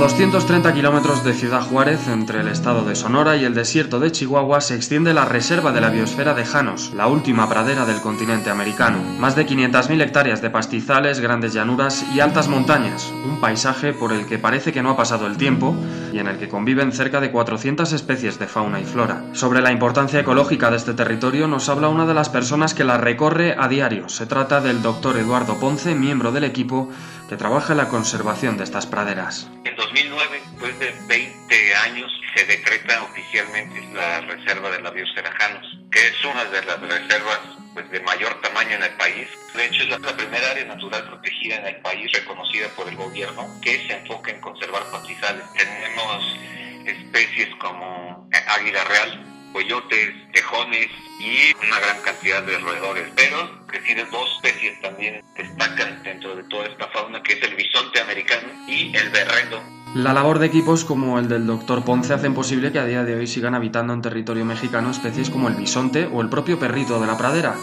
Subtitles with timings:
[0.00, 4.62] 230 kilómetros de Ciudad Juárez, entre el estado de Sonora y el desierto de Chihuahua,
[4.62, 8.96] se extiende la Reserva de la Biosfera de Janos, la última pradera del continente americano.
[9.18, 14.24] Más de 500.000 hectáreas de pastizales, grandes llanuras y altas montañas, un paisaje por el
[14.24, 15.76] que parece que no ha pasado el tiempo
[16.12, 19.24] y en el que conviven cerca de 400 especies de fauna y flora.
[19.32, 22.98] Sobre la importancia ecológica de este territorio nos habla una de las personas que la
[22.98, 24.08] recorre a diario.
[24.08, 26.90] Se trata del doctor Eduardo Ponce, miembro del equipo
[27.28, 29.50] que trabaja en la conservación de estas praderas.
[29.64, 35.78] En 2009, después de 20 años, se decreta oficialmente la Reserva de la Biosfera Janos,
[35.90, 39.28] que es una de las reservas pues, de mayor tamaño en el país.
[39.54, 43.46] De hecho, es la primera área natural protegida en el país, reconocida por el gobierno,
[43.62, 45.44] que se enfoca en conservar pastizales.
[45.52, 46.38] Tenemos
[46.86, 50.88] especies como águila real, coyotes, tejones
[51.20, 56.42] y una gran cantidad de roedores, pero que tiene dos especies también destacan dentro de
[56.44, 59.62] toda esta fauna, que es el bisonte americano y el berrendo.
[60.02, 61.84] La labor de equipos como el del Dr.
[61.84, 65.48] Ponce hacen posible que a día de hoy sigan habitando en territorio mexicano especies como
[65.48, 67.54] el bisonte o el propio perrito de la pradera,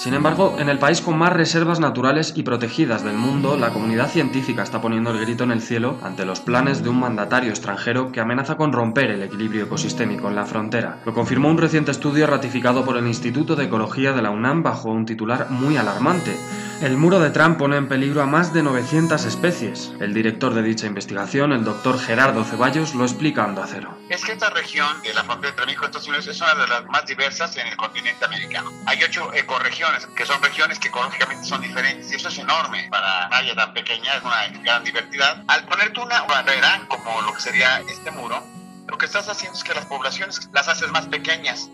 [0.00, 4.08] sin embargo, en el país con más reservas naturales y protegidas del mundo, la comunidad
[4.08, 8.10] científica está poniendo el grito en el cielo ante los planes de un mandatario extranjero
[8.10, 11.00] que amenaza con romper el equilibrio ecosistémico en la frontera.
[11.04, 14.88] Lo confirmó un reciente estudio ratificado por el Instituto de Ecología de la UNAM bajo
[14.88, 16.34] un titular muy alarmante.
[16.80, 19.92] El muro de Trump pone en peligro a más de 900 especies.
[20.00, 23.98] El director de dicha investigación, el doctor Gerardo Ceballos, lo explica a Cero.
[24.08, 26.66] Es que esta región de la frontera entre México y Estados Unidos es una de
[26.68, 28.72] las más diversas en el continente americano.
[28.86, 33.26] Hay ocho ecorregiones, que son regiones que ecológicamente son diferentes, y eso es enorme para
[33.26, 35.44] una área tan pequeña, es una gran diversidad.
[35.48, 38.42] Al ponerte una barrera, como lo que sería este muro,
[38.88, 41.68] lo que estás haciendo es que las poblaciones las haces más pequeñas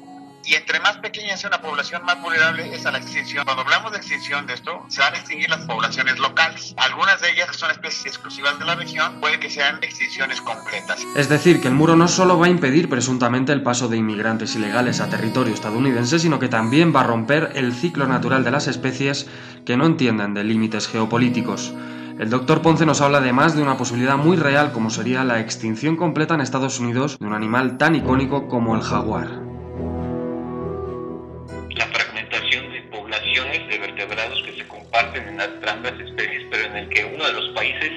[0.47, 3.45] y entre más pequeña sea una población, más vulnerable es a la extinción.
[3.45, 6.75] Cuando hablamos de extinción de esto, se van a extinguir las poblaciones locales.
[6.77, 11.05] Algunas de ellas, son especies exclusivas de la región, puede que sean extinciones completas.
[11.17, 14.55] Es decir, que el muro no solo va a impedir presuntamente el paso de inmigrantes
[14.55, 18.69] ilegales a territorio estadounidense, sino que también va a romper el ciclo natural de las
[18.69, 19.27] especies
[19.65, 21.73] que no entienden de límites geopolíticos.
[22.19, 25.97] El doctor Ponce nos habla además de una posibilidad muy real como sería la extinción
[25.97, 29.46] completa en Estados Unidos de un animal tan icónico como el jaguar.
[35.17, 37.93] En las ambas especies, pero en el que uno de los países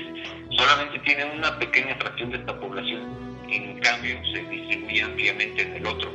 [0.55, 5.85] solamente tiene una pequeña fracción de esta población, en cambio se distribuye ampliamente en el
[5.85, 6.11] otro.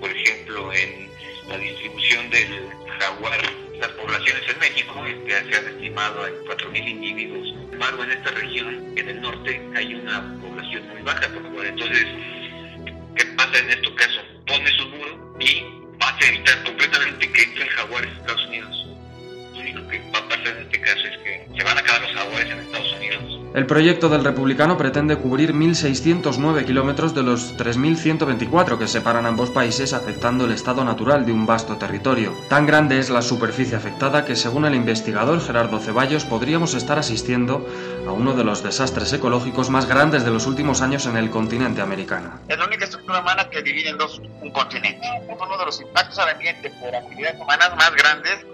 [0.00, 1.08] Por ejemplo, en
[1.48, 2.68] la distribución del
[2.98, 3.40] jaguar,
[3.80, 7.48] las poblaciones en México este, se han estimado en 4.000 individuos.
[7.48, 11.26] Sin embargo, en esta región, en el norte, hay una población muy baja.
[11.26, 12.06] Entonces,
[13.16, 14.20] ¿qué pasa en este caso?
[14.46, 15.64] Pones un muro y
[15.98, 18.85] vas a evitar completamente que entre el jaguar a Estados Unidos
[23.56, 29.94] El proyecto del republicano pretende cubrir 1.609 kilómetros de los 3.124 que separan ambos países
[29.94, 32.34] afectando el estado natural de un vasto territorio.
[32.50, 37.66] Tan grande es la superficie afectada que según el investigador Gerardo Ceballos podríamos estar asistiendo
[38.06, 41.80] a uno de los desastres ecológicos más grandes de los últimos años en el continente
[41.80, 42.38] americano.
[42.48, 45.06] Es la única estructura humana que divide en dos un continente.
[45.28, 48.44] Uno de los impactos al ambiente por actividades humanas más grandes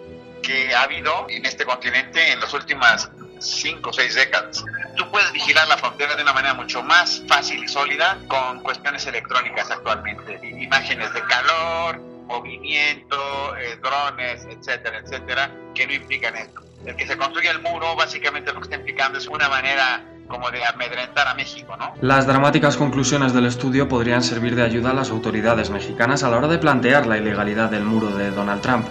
[0.42, 3.10] que ha habido en este continente en las últimas
[3.40, 4.64] cinco o seis décadas
[4.96, 9.06] tú puedes vigilar la frontera de una manera mucho más fácil y sólida con cuestiones
[9.06, 10.40] electrónicas actualmente.
[10.42, 16.62] Imágenes de calor, movimiento, eh, drones, etcétera, etcétera, que no implican esto.
[16.84, 20.50] El que se construye el muro básicamente lo que está implicando es una manera como
[20.50, 21.92] de amedrentar a México, ¿no?
[22.00, 26.38] Las dramáticas conclusiones del estudio podrían servir de ayuda a las autoridades mexicanas a la
[26.38, 28.86] hora de plantear la ilegalidad del muro de Donald Trump,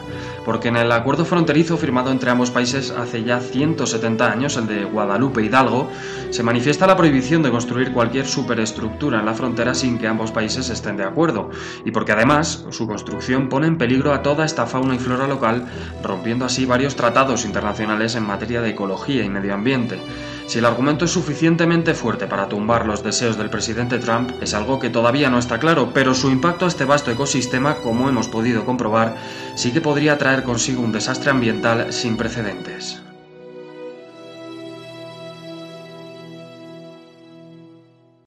[0.45, 4.83] porque en el acuerdo fronterizo firmado entre ambos países hace ya 170 años, el de
[4.85, 5.89] Guadalupe Hidalgo,
[6.29, 10.69] se manifiesta la prohibición de construir cualquier superestructura en la frontera sin que ambos países
[10.69, 11.49] estén de acuerdo,
[11.85, 15.65] y porque además su construcción pone en peligro a toda esta fauna y flora local,
[16.03, 19.99] rompiendo así varios tratados internacionales en materia de ecología y medio ambiente.
[20.51, 24.79] Si el argumento es suficientemente fuerte para tumbar los deseos del presidente Trump, es algo
[24.79, 28.65] que todavía no está claro, pero su impacto a este vasto ecosistema, como hemos podido
[28.65, 29.15] comprobar,
[29.55, 33.01] sí que podría traer consigo un desastre ambiental sin precedentes.